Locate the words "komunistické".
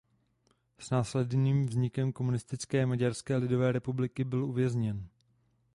2.13-2.85